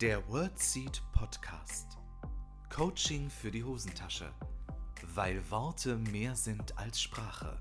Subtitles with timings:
[0.00, 1.98] Der WordSeed Podcast.
[2.74, 4.32] Coaching für die Hosentasche.
[5.14, 7.60] Weil Worte mehr sind als Sprache.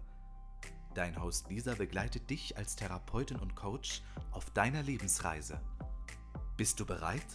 [0.96, 4.02] Dein Host Lisa begleitet dich als Therapeutin und Coach
[4.32, 5.60] auf deiner Lebensreise.
[6.56, 7.26] Bist du bereit?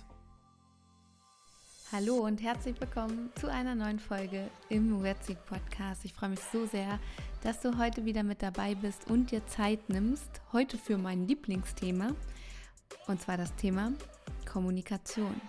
[1.92, 6.06] Hallo und herzlich willkommen zu einer neuen Folge im WordSeed Podcast.
[6.06, 6.98] Ich freue mich so sehr,
[7.42, 12.14] dass du heute wieder mit dabei bist und dir Zeit nimmst, heute für mein Lieblingsthema,
[13.06, 13.92] und zwar das Thema
[14.54, 15.40] Kommunikation.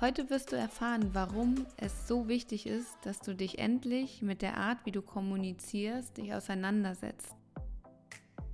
[0.00, 4.58] Heute wirst du erfahren, warum es so wichtig ist, dass du dich endlich mit der
[4.58, 7.34] Art, wie du kommunizierst, dich auseinandersetzt.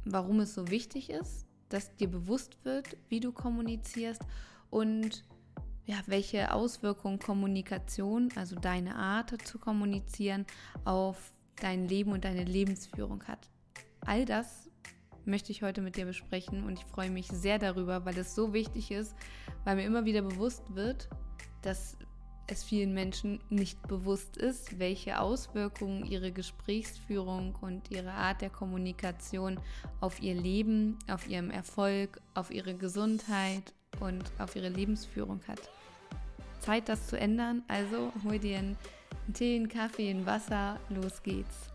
[0.07, 4.23] Warum es so wichtig ist, dass dir bewusst wird, wie du kommunizierst
[4.71, 5.23] und
[5.85, 10.47] ja, welche Auswirkungen Kommunikation, also deine Art zu kommunizieren,
[10.87, 13.51] auf dein Leben und deine Lebensführung hat.
[14.01, 14.70] All das
[15.31, 18.53] möchte ich heute mit dir besprechen und ich freue mich sehr darüber, weil es so
[18.53, 19.15] wichtig ist,
[19.65, 21.09] weil mir immer wieder bewusst wird,
[21.63, 21.97] dass
[22.51, 29.61] es vielen Menschen nicht bewusst ist, welche Auswirkungen ihre Gesprächsführung und ihre Art der Kommunikation
[30.01, 35.71] auf ihr Leben, auf ihrem Erfolg, auf ihre Gesundheit und auf ihre Lebensführung hat.
[36.61, 38.77] Zeit, das zu ändern, also hol dir einen
[39.33, 41.70] Tee, einen Kaffee, ein Wasser, los geht's.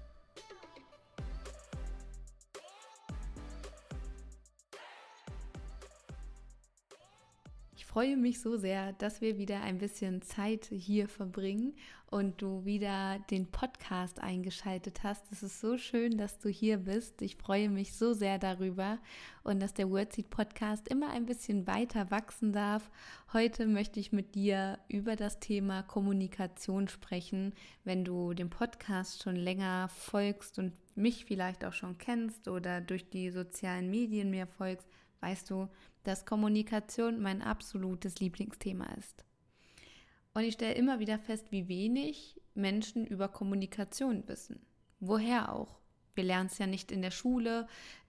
[7.96, 13.20] Freue mich so sehr, dass wir wieder ein bisschen Zeit hier verbringen und du wieder
[13.32, 15.32] den Podcast eingeschaltet hast.
[15.32, 17.22] Es ist so schön, dass du hier bist.
[17.22, 19.00] Ich freue mich so sehr darüber
[19.44, 22.92] und dass der Wordseed Podcast immer ein bisschen weiter wachsen darf.
[23.32, 27.54] Heute möchte ich mit dir über das Thema Kommunikation sprechen.
[27.86, 33.10] Wenn du dem Podcast schon länger folgst und mich vielleicht auch schon kennst oder durch
[33.10, 34.90] die sozialen Medien mir folgst,
[35.22, 35.70] weißt du,
[36.08, 39.26] dass Kommunikation mein absolutes Lieblingsthema ist.
[40.34, 44.66] Und ich stelle immer wieder fest, wie wenig Menschen über Kommunikation wissen.
[45.00, 45.80] Woher auch?
[46.14, 47.68] Wir lernen es ja nicht in der Schule,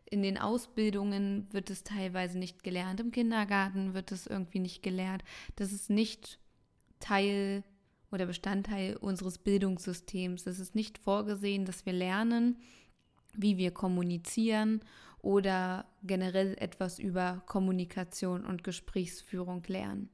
[0.09, 5.25] in den Ausbildungen wird es teilweise nicht gelernt, im Kindergarten wird es irgendwie nicht gelehrt.
[5.57, 6.39] Das ist nicht
[7.01, 7.65] Teil
[8.13, 10.47] oder Bestandteil unseres Bildungssystems.
[10.47, 12.59] Es ist nicht vorgesehen, dass wir lernen,
[13.35, 14.81] wie wir kommunizieren
[15.27, 20.09] oder generell etwas über Kommunikation und Gesprächsführung lernen.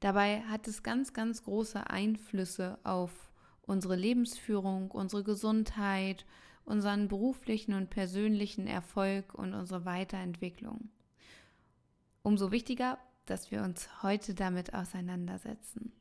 [0.00, 3.30] Dabei hat es ganz, ganz große Einflüsse auf
[3.62, 6.26] unsere Lebensführung, unsere Gesundheit,
[6.64, 10.90] unseren beruflichen und persönlichen Erfolg und unsere Weiterentwicklung.
[12.22, 15.92] Umso wichtiger, dass wir uns heute damit auseinandersetzen.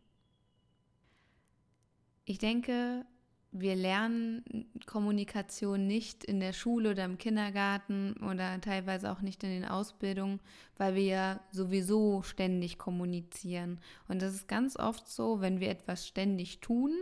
[2.25, 3.05] Ich denke,
[3.51, 9.49] wir lernen Kommunikation nicht in der Schule oder im Kindergarten oder teilweise auch nicht in
[9.49, 10.39] den Ausbildungen,
[10.77, 13.79] weil wir ja sowieso ständig kommunizieren.
[14.07, 16.93] Und das ist ganz oft so, wenn wir etwas ständig tun,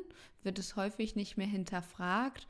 [0.44, 2.48] wird es häufig nicht mehr hinterfragt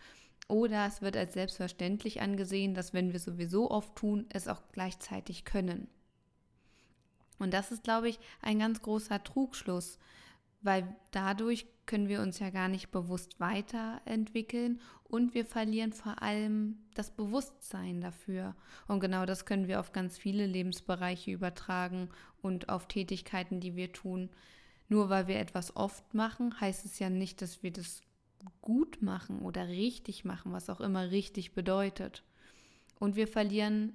[0.47, 5.43] oder es wird als selbstverständlich angesehen, dass wenn wir sowieso oft tun, es auch gleichzeitig
[5.43, 5.87] können.
[7.39, 9.99] Und das ist, glaube ich, ein ganz großer Trugschluss,
[10.67, 16.77] weil dadurch können wir uns ja gar nicht bewusst weiterentwickeln und wir verlieren vor allem
[16.93, 18.53] das Bewusstsein dafür.
[18.85, 22.09] Und genau das können wir auf ganz viele Lebensbereiche übertragen
[22.41, 24.29] und auf Tätigkeiten, die wir tun.
[24.89, 28.01] Nur weil wir etwas oft machen, heißt es ja nicht, dass wir das
[28.59, 32.23] gut machen oder richtig machen, was auch immer richtig bedeutet.
[32.99, 33.93] Und wir verlieren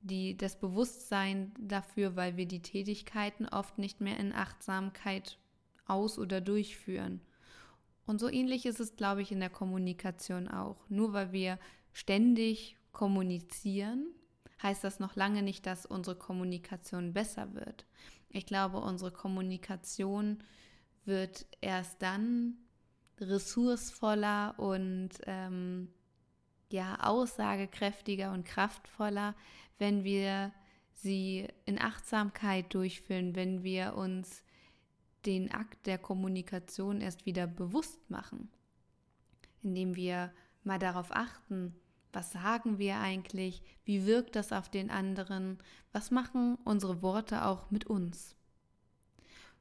[0.00, 5.38] die, das Bewusstsein dafür, weil wir die Tätigkeiten oft nicht mehr in Achtsamkeit
[5.88, 7.20] aus- oder durchführen.
[8.06, 10.88] Und so ähnlich ist es, glaube ich, in der Kommunikation auch.
[10.88, 11.58] Nur weil wir
[11.92, 14.06] ständig kommunizieren,
[14.62, 17.84] heißt das noch lange nicht, dass unsere Kommunikation besser wird.
[18.30, 20.38] Ich glaube, unsere Kommunikation
[21.04, 22.56] wird erst dann
[23.20, 25.88] ressourcevoller und ähm,
[26.70, 29.34] ja aussagekräftiger und kraftvoller,
[29.78, 30.52] wenn wir
[30.92, 34.42] sie in Achtsamkeit durchführen, wenn wir uns
[35.26, 38.48] den Akt der Kommunikation erst wieder bewusst machen,
[39.62, 40.32] indem wir
[40.64, 41.74] mal darauf achten,
[42.12, 45.58] was sagen wir eigentlich, wie wirkt das auf den anderen,
[45.92, 48.36] was machen unsere Worte auch mit uns.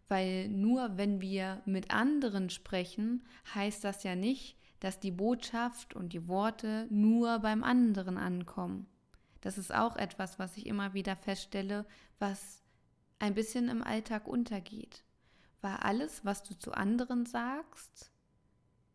[0.07, 6.13] Weil nur wenn wir mit anderen sprechen, heißt das ja nicht, dass die Botschaft und
[6.13, 8.87] die Worte nur beim anderen ankommen.
[9.41, 11.85] Das ist auch etwas, was ich immer wieder feststelle,
[12.19, 12.63] was
[13.19, 15.03] ein bisschen im Alltag untergeht
[15.61, 18.11] weil alles, was du zu anderen sagst,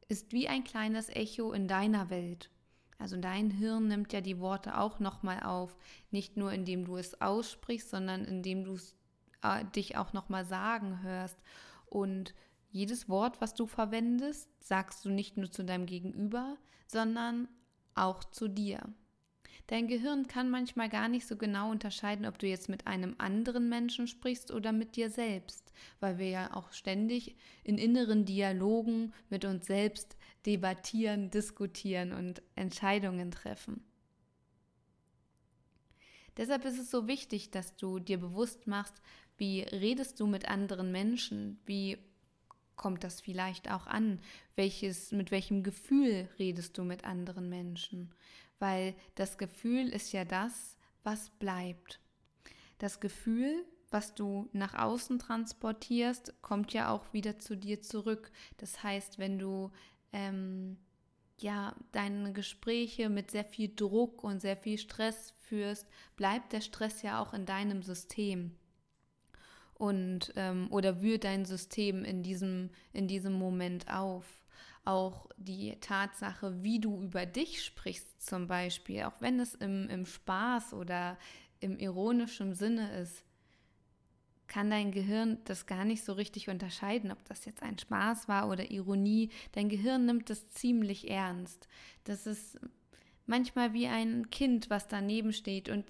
[0.08, 2.50] ist wie ein kleines Echo in deiner Welt.
[2.98, 5.76] Also dein Hirn nimmt ja die Worte auch nochmal auf,
[6.10, 8.78] nicht nur indem du es aussprichst, sondern indem du
[9.42, 11.38] äh, dich auch nochmal sagen hörst.
[11.86, 12.34] Und
[12.70, 16.56] jedes Wort, was du verwendest, sagst du nicht nur zu deinem Gegenüber,
[16.86, 17.48] sondern
[17.94, 18.80] auch zu dir.
[19.68, 23.68] Dein Gehirn kann manchmal gar nicht so genau unterscheiden, ob du jetzt mit einem anderen
[23.68, 29.44] Menschen sprichst oder mit dir selbst, weil wir ja auch ständig in inneren Dialogen mit
[29.44, 33.84] uns selbst debattieren, diskutieren und Entscheidungen treffen.
[36.36, 38.94] Deshalb ist es so wichtig, dass du dir bewusst machst,
[39.36, 41.98] wie redest du mit anderen Menschen, wie
[42.82, 44.20] kommt das vielleicht auch an,
[44.56, 48.12] welches mit welchem Gefühl redest du mit anderen Menschen,
[48.58, 52.00] weil das Gefühl ist ja das, was bleibt.
[52.78, 58.32] Das Gefühl, was du nach außen transportierst, kommt ja auch wieder zu dir zurück.
[58.56, 59.70] Das heißt, wenn du
[60.12, 60.76] ähm,
[61.38, 65.86] ja deine Gespräche mit sehr viel Druck und sehr viel Stress führst,
[66.16, 68.56] bleibt der Stress ja auch in deinem System
[69.82, 74.24] und ähm, oder wühlt dein System in diesem in diesem Moment auf.
[74.84, 80.06] Auch die Tatsache, wie du über dich sprichst, zum Beispiel, auch wenn es im, im
[80.06, 81.18] Spaß oder
[81.58, 83.24] im ironischen Sinne ist,
[84.46, 88.48] kann dein Gehirn das gar nicht so richtig unterscheiden, ob das jetzt ein Spaß war
[88.48, 89.30] oder Ironie.
[89.50, 91.66] Dein Gehirn nimmt das ziemlich ernst.
[92.04, 92.60] Das ist
[93.26, 95.86] manchmal wie ein Kind, was daneben steht und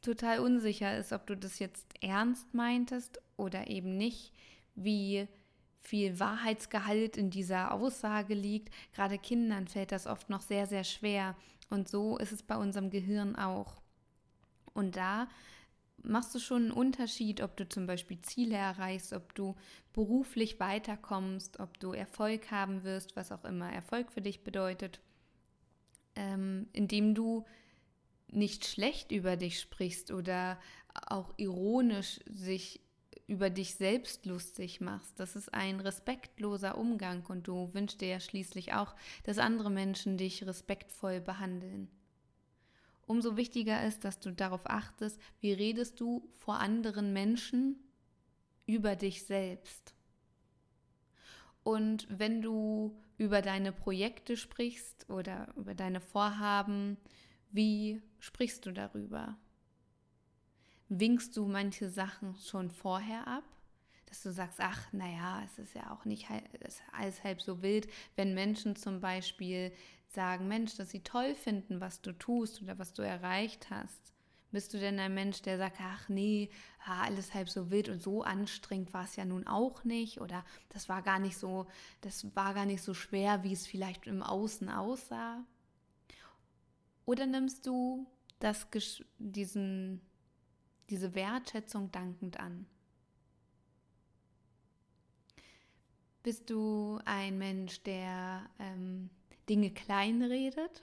[0.00, 4.32] total unsicher ist, ob du das jetzt ernst meintest oder eben nicht,
[4.74, 5.28] wie
[5.80, 8.72] viel Wahrheitsgehalt in dieser Aussage liegt.
[8.94, 11.36] Gerade Kindern fällt das oft noch sehr, sehr schwer.
[11.70, 13.82] Und so ist es bei unserem Gehirn auch.
[14.72, 15.28] Und da
[16.02, 19.54] machst du schon einen Unterschied, ob du zum Beispiel Ziele erreichst, ob du
[19.92, 25.00] beruflich weiterkommst, ob du Erfolg haben wirst, was auch immer Erfolg für dich bedeutet,
[26.16, 27.44] ähm, indem du
[28.28, 30.58] nicht schlecht über dich sprichst oder
[31.06, 32.80] auch ironisch sich
[33.26, 35.18] über dich selbst lustig machst.
[35.18, 38.94] Das ist ein respektloser Umgang und du wünschst dir ja schließlich auch,
[39.24, 41.88] dass andere Menschen dich respektvoll behandeln.
[43.06, 47.76] Umso wichtiger ist, dass du darauf achtest, wie redest du vor anderen Menschen
[48.66, 49.94] über dich selbst.
[51.62, 56.98] Und wenn du über deine Projekte sprichst oder über deine Vorhaben,
[57.50, 59.36] wie sprichst du darüber?
[60.96, 63.42] Winkst du manche Sachen schon vorher ab?
[64.06, 66.28] Dass du sagst, ach, naja, es ist ja auch nicht
[66.92, 69.72] alles halb so wild, wenn Menschen zum Beispiel
[70.06, 74.12] sagen, Mensch, dass sie toll finden, was du tust oder was du erreicht hast?
[74.52, 76.48] Bist du denn ein Mensch, der sagt, ach nee,
[76.86, 80.88] alles halb so wild und so anstrengend war es ja nun auch nicht oder das
[80.88, 81.66] war gar nicht so,
[82.02, 85.44] das war gar nicht so schwer, wie es vielleicht im Außen aussah?
[87.04, 88.06] Oder nimmst du
[88.38, 88.68] das,
[89.18, 90.00] diesen,
[90.90, 92.66] diese Wertschätzung dankend an?
[96.22, 99.10] Bist du ein Mensch, der ähm,
[99.48, 100.82] Dinge kleinredet?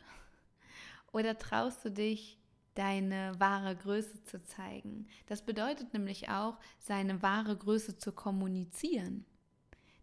[1.12, 2.38] Oder traust du dich,
[2.76, 5.08] deine wahre Größe zu zeigen?
[5.26, 9.26] Das bedeutet nämlich auch, seine wahre Größe zu kommunizieren.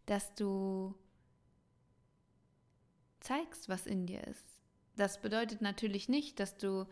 [0.06, 0.96] Dass du
[3.20, 4.44] zeigst, was in dir ist.
[4.96, 6.88] Das bedeutet natürlich nicht, dass du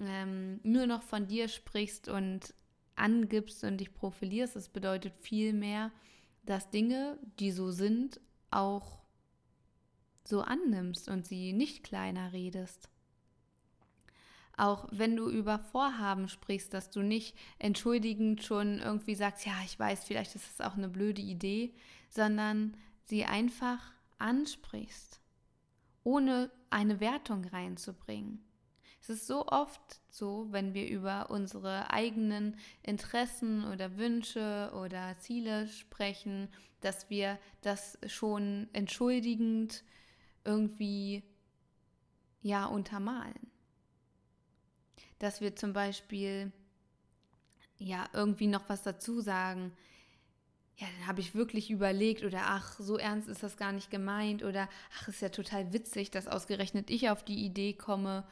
[0.00, 2.54] ähm, nur noch von dir sprichst und
[2.96, 4.56] angibst und dich profilierst.
[4.56, 5.92] Es bedeutet vielmehr,
[6.44, 8.98] dass Dinge, die so sind, auch
[10.24, 12.88] so annimmst und sie nicht kleiner redest.
[14.56, 19.78] Auch wenn du über Vorhaben sprichst, dass du nicht entschuldigend schon irgendwie sagst, ja, ich
[19.78, 21.74] weiß, vielleicht ist es auch eine blöde Idee,
[22.10, 25.20] sondern sie einfach ansprichst,
[26.02, 28.47] ohne eine Wertung reinzubringen.
[29.08, 35.66] Es ist so oft so, wenn wir über unsere eigenen Interessen oder Wünsche oder Ziele
[35.66, 36.50] sprechen,
[36.82, 39.82] dass wir das schon entschuldigend
[40.44, 41.22] irgendwie
[42.42, 43.50] ja untermalen.
[45.18, 46.52] Dass wir zum Beispiel
[47.78, 49.72] ja irgendwie noch was dazu sagen.
[50.76, 54.42] Ja, dann habe ich wirklich überlegt oder ach, so ernst ist das gar nicht gemeint
[54.42, 58.26] oder ach, ist ja total witzig, dass ausgerechnet ich auf die Idee komme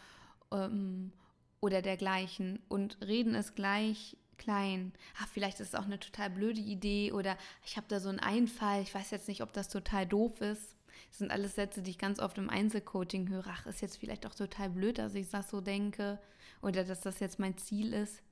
[0.53, 1.13] ähm,
[1.61, 4.93] oder dergleichen und reden es gleich klein.
[5.19, 8.21] Ach, vielleicht ist es auch eine total blöde Idee oder ich habe da so einen
[8.21, 10.77] Einfall, ich weiß jetzt nicht, ob das total doof ist.
[11.09, 13.47] Das sind alles Sätze, die ich ganz oft im Einzelcoaching höre.
[13.47, 16.19] Ach, ist jetzt vielleicht auch total blöd, dass ich das so denke
[16.63, 18.23] oder dass das jetzt mein Ziel ist.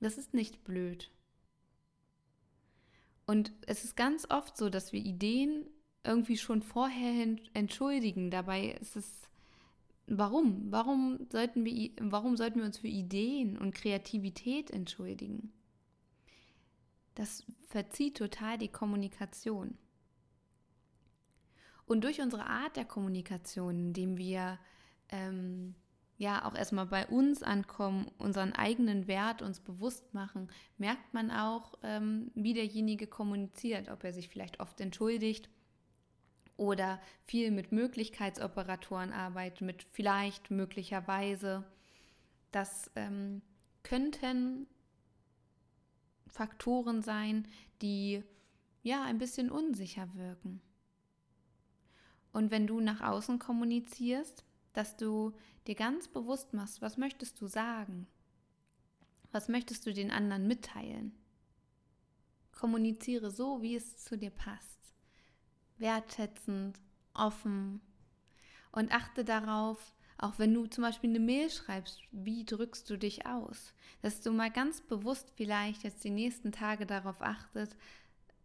[0.00, 1.10] Das ist nicht blöd.
[3.26, 5.66] Und es ist ganz oft so, dass wir Ideen
[6.04, 8.30] irgendwie schon vorher entschuldigen.
[8.30, 9.27] Dabei ist es,
[10.08, 10.70] warum?
[10.70, 15.52] Warum sollten wir, warum sollten wir uns für Ideen und Kreativität entschuldigen?
[17.18, 19.76] das verzieht total die Kommunikation.
[21.84, 24.58] Und durch unsere Art der Kommunikation, indem wir
[25.08, 25.74] ähm,
[26.16, 31.74] ja auch erstmal bei uns ankommen, unseren eigenen Wert uns bewusst machen, merkt man auch,
[31.82, 35.50] ähm, wie derjenige kommuniziert, ob er sich vielleicht oft entschuldigt
[36.58, 41.64] oder viel mit Möglichkeitsoperatoren arbeitet, mit vielleicht, möglicherweise.
[42.50, 43.40] Das ähm,
[43.84, 44.66] könnten
[46.26, 47.46] Faktoren sein,
[47.80, 48.22] die
[48.82, 50.60] ja ein bisschen unsicher wirken.
[52.32, 55.32] Und wenn du nach außen kommunizierst, dass du
[55.66, 58.06] dir ganz bewusst machst, was möchtest du sagen?
[59.30, 61.14] Was möchtest du den anderen mitteilen?
[62.52, 64.77] Kommuniziere so, wie es zu dir passt.
[65.78, 66.78] Wertschätzend,
[67.14, 67.80] offen
[68.72, 73.26] und achte darauf, auch wenn du zum Beispiel eine Mail schreibst, wie drückst du dich
[73.26, 73.72] aus?
[74.02, 77.76] Dass du mal ganz bewusst vielleicht jetzt die nächsten Tage darauf achtet,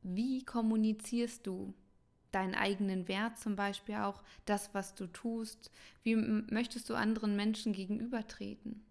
[0.03, 1.73] wie kommunizierst du
[2.31, 5.71] deinen eigenen Wert zum Beispiel auch, das, was du tust,
[6.03, 8.83] wie möchtest du anderen Menschen gegenübertreten?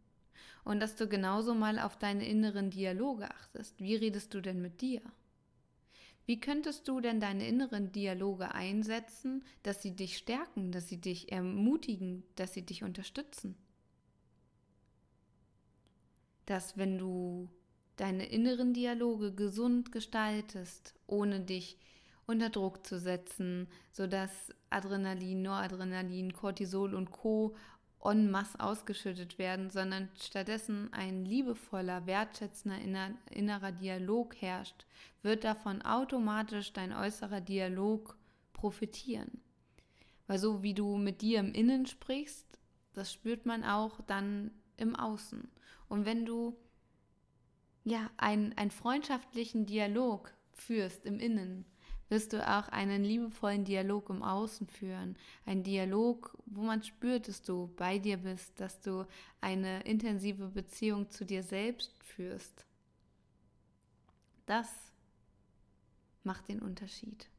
[0.64, 3.80] Und dass du genauso mal auf deine inneren Dialoge achtest.
[3.80, 5.02] Wie redest du denn mit dir?
[6.24, 11.32] Wie könntest du denn deine inneren Dialoge einsetzen, dass sie dich stärken, dass sie dich
[11.32, 13.56] ermutigen, dass sie dich unterstützen?
[16.46, 17.48] Dass wenn du
[17.96, 21.76] deine inneren Dialoge gesund gestaltest, ohne dich
[22.26, 24.30] unter Druck zu setzen, sodass
[24.70, 27.54] Adrenalin, Noradrenalin, Cortisol und Co.
[28.04, 32.78] en masse ausgeschüttet werden, sondern stattdessen ein liebevoller, wertschätzender
[33.30, 34.86] innerer Dialog herrscht,
[35.22, 38.16] wird davon automatisch dein äußerer Dialog
[38.52, 39.40] profitieren.
[40.26, 42.58] Weil so wie du mit dir im Innen sprichst,
[42.92, 45.48] das spürt man auch dann im Außen.
[45.88, 46.56] Und wenn du
[47.84, 51.64] ja einen, einen freundschaftlichen Dialog führst im Innen,
[52.12, 55.16] wirst du auch einen liebevollen Dialog im Außen führen.
[55.46, 59.06] Ein Dialog, wo man spürt, dass du bei dir bist, dass du
[59.40, 62.66] eine intensive Beziehung zu dir selbst führst.
[64.44, 64.68] Das
[66.22, 67.30] macht den Unterschied.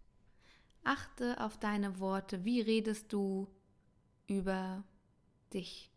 [0.84, 2.44] Achte auf deine Worte.
[2.44, 3.48] Wie redest du
[4.26, 4.84] über
[5.54, 5.92] dich?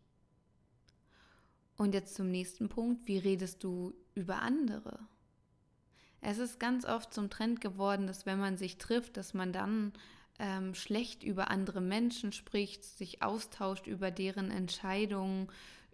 [1.77, 3.07] Und jetzt zum nächsten Punkt.
[3.07, 4.99] Wie redest du über andere?
[6.29, 9.93] Es ist ganz oft zum Trend geworden, dass wenn man sich trifft, dass man dann
[10.39, 15.47] ähm, schlecht über andere Menschen spricht, sich austauscht über deren Entscheidungen,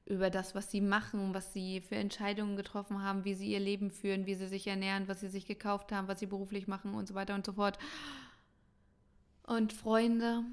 [0.08, 3.92] über das, was sie machen, was sie für Entscheidungen getroffen haben, wie sie ihr Leben
[3.92, 7.08] führen, wie sie sich ernähren, was sie sich gekauft haben, was sie beruflich machen und
[7.08, 7.78] so weiter und so fort.
[9.44, 10.44] Und Freunde,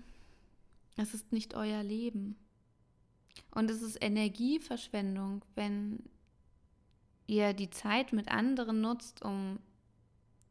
[0.96, 2.36] es ist nicht euer Leben.
[3.50, 6.00] Und es ist Energieverschwendung, wenn
[7.26, 9.58] ihr die Zeit mit anderen nutzt, um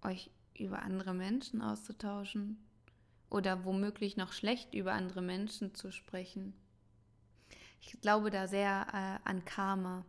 [0.03, 2.58] euch über andere Menschen auszutauschen
[3.29, 6.53] oder womöglich noch schlecht über andere Menschen zu sprechen.
[7.82, 10.06] Ich glaube da sehr äh, an Karma.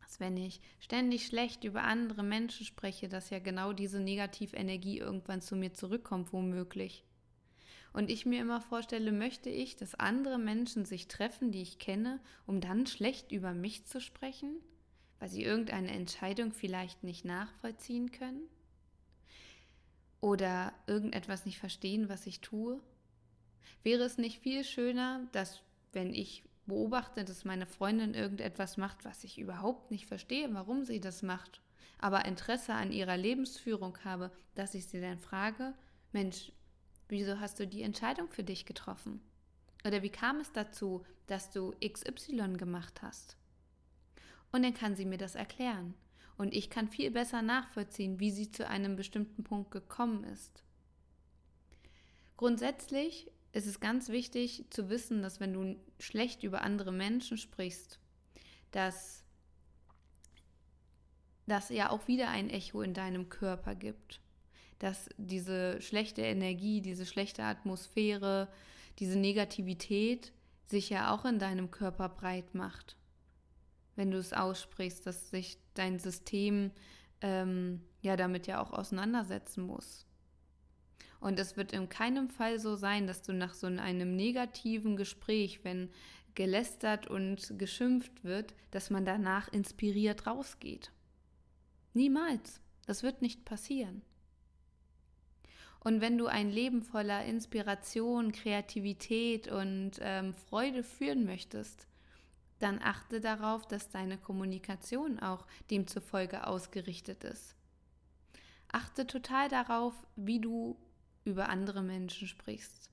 [0.00, 5.42] Dass wenn ich ständig schlecht über andere Menschen spreche, dass ja genau diese Negativenergie irgendwann
[5.42, 7.04] zu mir zurückkommt, womöglich.
[7.92, 12.20] Und ich mir immer vorstelle, möchte ich, dass andere Menschen sich treffen, die ich kenne,
[12.46, 14.60] um dann schlecht über mich zu sprechen?
[15.18, 18.42] weil sie irgendeine Entscheidung vielleicht nicht nachvollziehen können
[20.20, 22.80] oder irgendetwas nicht verstehen, was ich tue?
[23.82, 29.24] Wäre es nicht viel schöner, dass wenn ich beobachte, dass meine Freundin irgendetwas macht, was
[29.24, 31.62] ich überhaupt nicht verstehe, warum sie das macht,
[31.98, 35.74] aber Interesse an ihrer Lebensführung habe, dass ich sie dann frage,
[36.12, 36.52] Mensch,
[37.08, 39.20] wieso hast du die Entscheidung für dich getroffen?
[39.86, 43.38] Oder wie kam es dazu, dass du XY gemacht hast?
[44.52, 45.94] und dann kann sie mir das erklären.
[46.38, 50.62] Und ich kann viel besser nachvollziehen, wie sie zu einem bestimmten Punkt gekommen ist.
[52.36, 57.98] Grundsätzlich ist es ganz wichtig zu wissen, dass wenn du schlecht über andere Menschen sprichst,
[58.70, 59.24] dass
[61.48, 64.20] das ja auch wieder ein Echo in deinem Körper gibt.
[64.78, 68.46] Dass diese schlechte Energie, diese schlechte Atmosphäre,
[69.00, 70.32] diese Negativität
[70.66, 72.96] sich ja auch in deinem Körper breit macht
[73.98, 76.70] wenn du es aussprichst, dass sich dein System
[77.20, 80.06] ähm, ja damit ja auch auseinandersetzen muss.
[81.20, 85.64] Und es wird in keinem Fall so sein, dass du nach so einem negativen Gespräch,
[85.64, 85.90] wenn
[86.36, 90.92] gelästert und geschimpft wird, dass man danach inspiriert rausgeht.
[91.94, 92.60] Niemals.
[92.86, 94.02] Das wird nicht passieren.
[95.80, 101.87] Und wenn du ein Leben voller Inspiration, Kreativität und ähm, Freude führen möchtest,
[102.58, 107.54] dann achte darauf, dass deine Kommunikation auch demzufolge ausgerichtet ist.
[108.70, 110.76] Achte total darauf, wie du
[111.24, 112.90] über andere Menschen sprichst.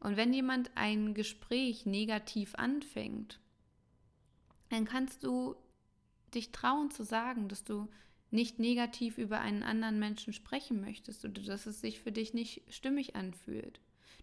[0.00, 3.40] Und wenn jemand ein Gespräch negativ anfängt,
[4.70, 5.56] dann kannst du
[6.34, 7.88] dich trauen zu sagen, dass du
[8.30, 12.62] nicht negativ über einen anderen Menschen sprechen möchtest oder dass es sich für dich nicht
[12.72, 13.80] stimmig anfühlt.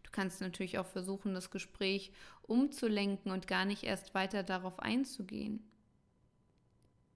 [0.08, 5.70] Du kannst natürlich auch versuchen, das Gespräch umzulenken und gar nicht erst weiter darauf einzugehen.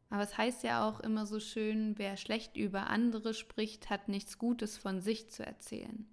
[0.10, 4.38] Aber es heißt ja auch immer so schön, wer schlecht über andere spricht, hat nichts
[4.38, 6.06] Gutes von sich zu erzählen.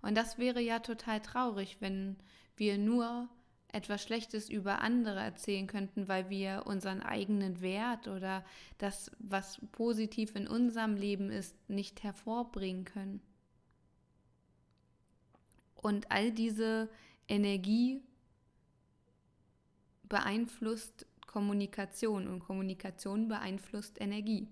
[0.00, 2.16] Und das wäre ja total traurig, wenn
[2.56, 3.28] wir nur
[3.68, 8.46] etwas Schlechtes über andere erzählen könnten, weil wir unseren eigenen Wert oder
[8.78, 13.20] das, was positiv in unserem Leben ist, nicht hervorbringen können.
[15.84, 16.88] Und all diese
[17.28, 18.00] Energie
[20.08, 24.48] beeinflusst Kommunikation und Kommunikation beeinflusst Energie.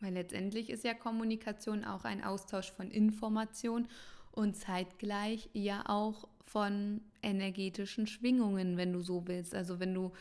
[0.00, 3.88] Weil letztendlich ist ja Kommunikation auch ein Austausch von Information
[4.30, 9.54] und zeitgleich ja auch von energetischen Schwingungen, wenn du so willst.
[9.54, 10.12] Also wenn du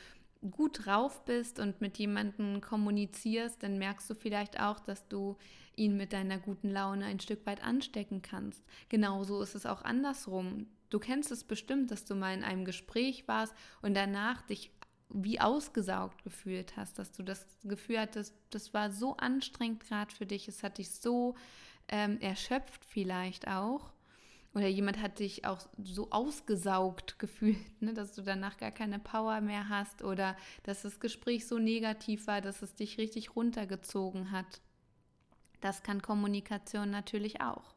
[0.51, 5.37] gut drauf bist und mit jemandem kommunizierst, dann merkst du vielleicht auch, dass du
[5.75, 8.63] ihn mit deiner guten Laune ein Stück weit anstecken kannst.
[8.89, 10.67] Genauso ist es auch andersrum.
[10.89, 14.71] Du kennst es bestimmt, dass du mal in einem Gespräch warst und danach dich
[15.09, 20.25] wie ausgesaugt gefühlt hast, dass du das Gefühl hattest, das war so anstrengend gerade für
[20.25, 21.35] dich, es hat dich so
[21.87, 23.93] ähm, erschöpft vielleicht auch
[24.57, 29.39] oder jemand hat dich auch so ausgesaugt gefühlt, ne, dass du danach gar keine Power
[29.39, 34.61] mehr hast oder dass das Gespräch so negativ war, dass es dich richtig runtergezogen hat.
[35.61, 37.75] Das kann Kommunikation natürlich auch.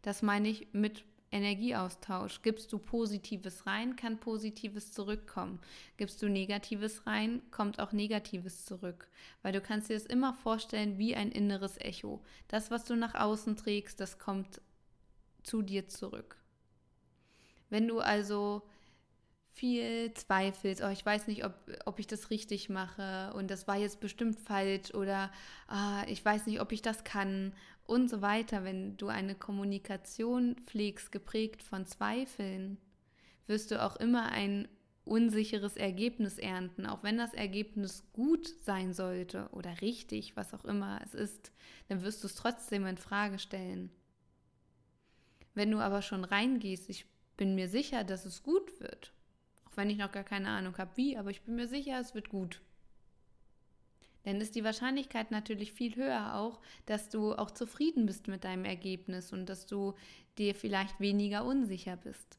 [0.00, 2.40] Das meine ich mit Energieaustausch.
[2.40, 5.60] Gibst du Positives rein, kann Positives zurückkommen.
[5.98, 9.08] Gibst du Negatives rein, kommt auch Negatives zurück.
[9.42, 12.22] Weil du kannst dir das immer vorstellen wie ein inneres Echo.
[12.48, 14.62] Das, was du nach außen trägst, das kommt
[15.44, 16.36] zu dir zurück.
[17.70, 18.62] Wenn du also
[19.54, 21.54] viel zweifelst, oh, ich weiß nicht, ob,
[21.84, 25.30] ob ich das richtig mache und das war jetzt bestimmt falsch oder
[25.68, 27.52] ah, ich weiß nicht, ob ich das kann
[27.86, 32.78] und so weiter, wenn du eine Kommunikation pflegst, geprägt von Zweifeln,
[33.46, 34.68] wirst du auch immer ein
[35.04, 41.00] unsicheres Ergebnis ernten, auch wenn das Ergebnis gut sein sollte oder richtig, was auch immer
[41.04, 41.52] es ist,
[41.88, 43.90] dann wirst du es trotzdem in Frage stellen.
[45.54, 49.12] Wenn du aber schon reingehst, ich bin mir sicher, dass es gut wird,
[49.66, 52.14] auch wenn ich noch gar keine Ahnung habe, wie, aber ich bin mir sicher, es
[52.14, 52.60] wird gut.
[54.24, 58.64] Dann ist die Wahrscheinlichkeit natürlich viel höher auch, dass du auch zufrieden bist mit deinem
[58.64, 59.94] Ergebnis und dass du
[60.38, 62.38] dir vielleicht weniger unsicher bist.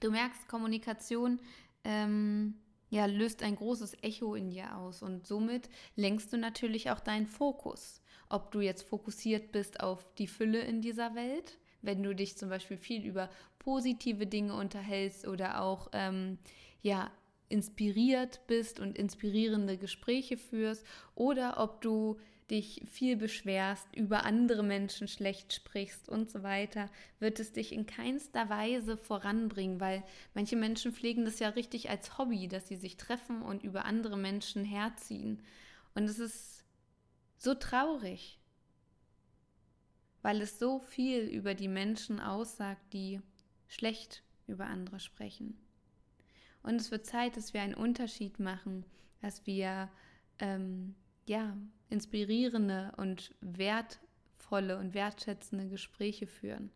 [0.00, 1.40] Du merkst, Kommunikation
[1.84, 2.54] ähm,
[2.90, 7.26] ja, löst ein großes Echo in dir aus und somit lenkst du natürlich auch deinen
[7.26, 8.02] Fokus.
[8.28, 12.48] Ob du jetzt fokussiert bist auf die Fülle in dieser Welt wenn du dich zum
[12.48, 16.38] Beispiel viel über positive Dinge unterhältst oder auch ähm,
[16.80, 17.10] ja
[17.48, 22.18] inspiriert bist und inspirierende Gespräche führst oder ob du
[22.50, 27.86] dich viel beschwerst, über andere Menschen schlecht sprichst und so weiter, wird es dich in
[27.86, 30.02] keinster Weise voranbringen, weil
[30.34, 34.18] manche Menschen pflegen das ja richtig als Hobby, dass sie sich treffen und über andere
[34.18, 35.42] Menschen herziehen.
[35.94, 36.64] Und es ist
[37.38, 38.38] so traurig
[40.22, 43.20] weil es so viel über die Menschen aussagt, die
[43.68, 45.58] schlecht über andere sprechen.
[46.62, 48.84] Und es wird Zeit, dass wir einen Unterschied machen,
[49.20, 49.90] dass wir
[50.38, 50.94] ähm,
[51.26, 51.56] ja
[51.90, 56.70] inspirierende und wertvolle und wertschätzende Gespräche führen.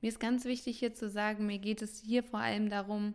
[0.00, 3.14] Mir ist ganz wichtig hier zu sagen, mir geht es hier vor allem darum,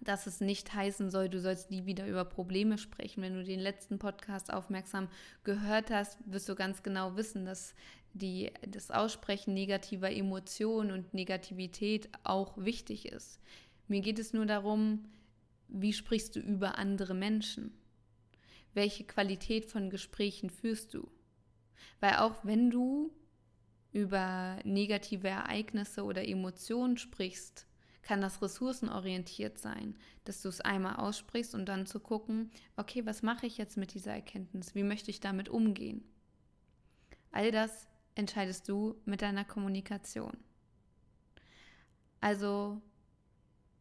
[0.00, 3.22] dass es nicht heißen soll, du sollst nie wieder über Probleme sprechen.
[3.22, 5.08] Wenn du den letzten Podcast aufmerksam
[5.44, 7.74] gehört hast, wirst du ganz genau wissen, dass
[8.14, 13.40] die, das Aussprechen negativer Emotionen und Negativität auch wichtig ist.
[13.86, 15.04] Mir geht es nur darum,
[15.68, 17.72] wie sprichst du über andere Menschen?
[18.74, 21.08] Welche Qualität von Gesprächen führst du?
[22.00, 23.12] Weil auch wenn du
[23.92, 27.67] über negative Ereignisse oder Emotionen sprichst,
[28.02, 33.22] kann das ressourcenorientiert sein, dass du es einmal aussprichst und dann zu gucken, okay, was
[33.22, 34.74] mache ich jetzt mit dieser Erkenntnis?
[34.74, 36.04] Wie möchte ich damit umgehen?
[37.30, 40.36] All das entscheidest du mit deiner Kommunikation.
[42.20, 42.80] Also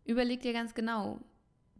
[0.05, 1.19] überleg dir ganz genau,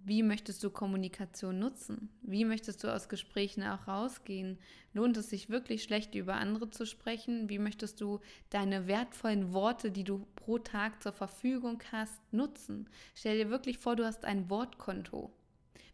[0.08, 2.08] wie möchtest du Kommunikation nutzen?
[2.22, 4.58] Wie möchtest du aus Gesprächen auch rausgehen?
[4.94, 7.50] Lohnt es sich wirklich schlecht über andere zu sprechen?
[7.50, 12.90] Wie möchtest du deine wertvollen Worte, die du pro Tag zur Verfügung hast, nutzen?
[13.16, 15.30] Stell dir wirklich vor, du hast ein Wortkonto.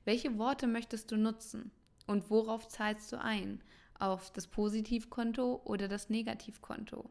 [0.06, 1.72] Welche Worte möchtest du nutzen?
[2.06, 3.64] Und worauf zahlst du ein?
[3.98, 7.10] Auf das Positivkonto oder das Negativkonto?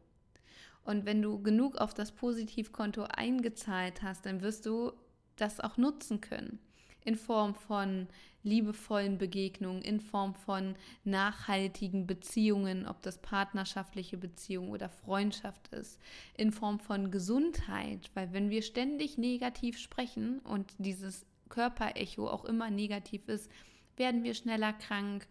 [0.85, 4.93] Und wenn du genug auf das Positivkonto eingezahlt hast, dann wirst du
[5.35, 6.61] das auch nutzen können.
[7.05, 8.09] In Form von
[8.45, 16.01] liebevollen Begegnungen, in Form von nachhaltigen Beziehungen, ob das partnerschaftliche Beziehung oder Freundschaft ist,
[16.37, 22.71] in Form von Gesundheit, weil wenn wir ständig negativ sprechen und dieses Körperecho auch immer
[22.71, 23.51] negativ ist,
[23.97, 25.29] werden wir schneller krank,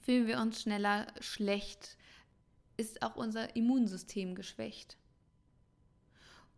[0.00, 1.96] fühlen wir uns schneller schlecht,
[2.76, 4.96] ist auch unser Immunsystem geschwächt.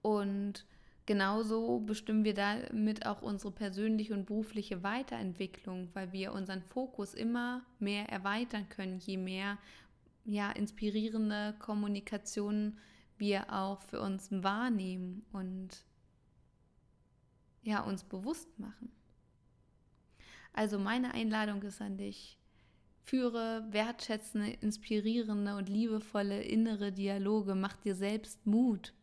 [0.02, 0.66] Und
[1.06, 7.64] genauso bestimmen wir damit auch unsere persönliche und berufliche Weiterentwicklung, weil wir unseren Fokus immer
[7.78, 9.58] mehr erweitern können, je mehr
[10.24, 12.78] ja, inspirierende Kommunikation
[13.18, 15.84] wir auch für uns wahrnehmen und
[17.62, 18.90] ja, uns bewusst machen.
[20.52, 22.38] Also meine Einladung ist an dich,
[23.04, 27.54] Führe wertschätzende, inspirierende und liebevolle innere Dialoge.
[27.54, 28.94] Mach dir selbst Mut.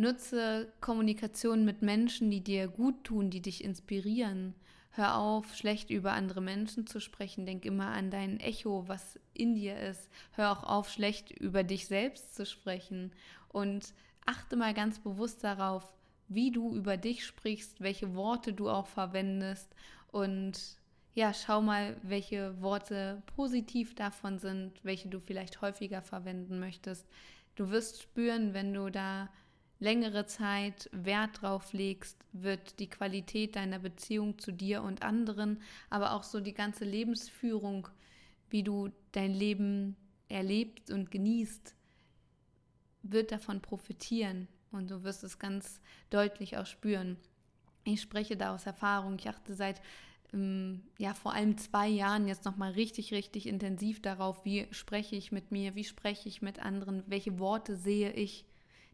[0.00, 4.54] Nutze Kommunikation mit Menschen, die dir gut tun, die dich inspirieren.
[4.92, 7.44] Hör auf, schlecht über andere Menschen zu sprechen.
[7.44, 10.08] Denk immer an dein Echo, was in dir ist.
[10.32, 13.12] Hör auch auf, schlecht über dich selbst zu sprechen.
[13.48, 13.92] Und
[14.24, 15.92] achte mal ganz bewusst darauf,
[16.28, 19.68] wie du über dich sprichst, welche Worte du auch verwendest
[20.12, 20.78] und
[21.12, 27.06] ja, schau mal, welche Worte positiv davon sind, welche du vielleicht häufiger verwenden möchtest.
[27.54, 29.28] Du wirst spüren, wenn du da
[29.80, 36.12] längere Zeit Wert drauf legst, wird die Qualität deiner Beziehung zu dir und anderen, aber
[36.12, 37.88] auch so die ganze Lebensführung,
[38.50, 39.96] wie du dein Leben
[40.28, 41.74] erlebst und genießt,
[43.02, 47.16] wird davon profitieren und du wirst es ganz deutlich auch spüren.
[47.84, 49.16] Ich spreche da aus Erfahrung.
[49.18, 49.80] Ich achte seit
[50.32, 55.32] ähm, ja vor allem zwei Jahren jetzt nochmal richtig, richtig intensiv darauf, wie spreche ich
[55.32, 58.44] mit mir, wie spreche ich mit anderen, welche Worte sehe ich.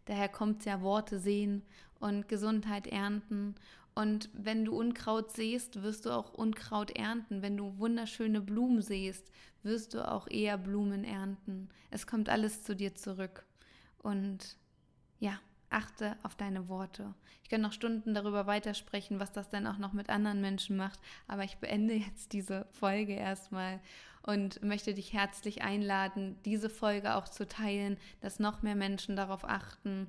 [0.07, 1.63] Daher kommt es ja Worte sehen
[2.01, 3.55] und Gesundheit ernten.
[3.95, 7.43] Und wenn du Unkraut siehst, wirst du auch Unkraut ernten.
[7.43, 9.31] Wenn du wunderschöne Blumen siehst,
[9.63, 11.69] wirst du auch eher Blumen ernten.
[11.91, 13.45] Es kommt alles zu dir zurück.
[13.99, 14.59] Und
[15.19, 15.41] ja,
[15.77, 17.15] achte auf deine Worte.
[17.43, 20.99] Ich kann noch Stunden darüber weitersprechen, was das dann auch noch mit anderen Menschen macht,
[21.29, 23.79] aber ich beende jetzt diese Folge erstmal
[24.23, 29.45] und möchte dich herzlich einladen, diese Folge auch zu teilen, dass noch mehr Menschen darauf
[29.45, 30.09] achten,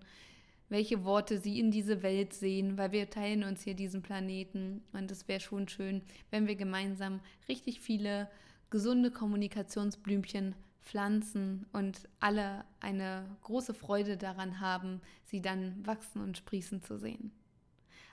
[0.69, 5.11] welche Worte sie in diese Welt sehen, weil wir teilen uns hier diesen Planeten und
[5.11, 6.01] es wäre schon schön,
[6.31, 8.29] wenn wir gemeinsam richtig viele
[8.69, 10.55] gesunde Kommunikationsblümchen
[10.87, 17.31] pflanzen und alle eine große Freude daran haben, sie dann wachsen und sprießen zu sehen.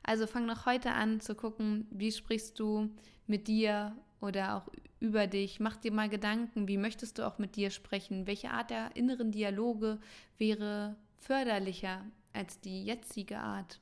[0.03, 2.91] Also fang noch heute an zu gucken, wie sprichst du
[3.27, 4.69] mit dir oder auch
[5.01, 5.61] über dich.
[5.61, 8.27] Mach dir mal Gedanken, wie möchtest du auch mit dir sprechen?
[8.27, 9.99] Welche Art der inneren Dialoge
[10.37, 13.81] wäre förderlicher als die jetzige Art?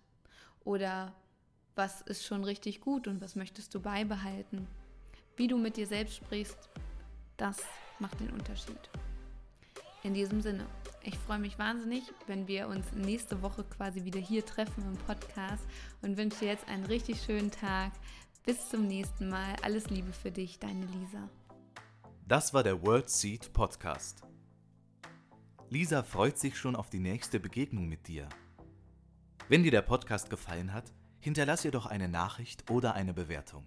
[0.64, 1.14] Oder
[1.74, 4.68] was ist schon richtig gut und was möchtest du beibehalten?
[5.36, 6.68] Wie du mit dir selbst sprichst,
[7.42, 7.58] das
[7.98, 8.78] macht den Unterschied.
[10.04, 10.64] In diesem Sinne,
[11.02, 15.64] ich freue mich wahnsinnig, wenn wir uns nächste Woche quasi wieder hier treffen im Podcast
[16.02, 17.90] und wünsche dir jetzt einen richtig schönen Tag.
[18.44, 19.56] Bis zum nächsten Mal.
[19.62, 21.28] Alles Liebe für dich, deine Lisa.
[22.28, 24.22] Das war der World Seed Podcast.
[25.68, 28.28] Lisa freut sich schon auf die nächste Begegnung mit dir.
[29.48, 33.66] Wenn dir der Podcast gefallen hat, hinterlass ihr doch eine Nachricht oder eine Bewertung.